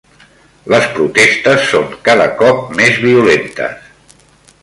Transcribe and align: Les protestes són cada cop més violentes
Les 0.73 0.87
protestes 0.95 1.67
són 1.73 1.93
cada 2.13 2.27
cop 2.41 2.65
més 2.81 2.99
violentes 3.05 4.19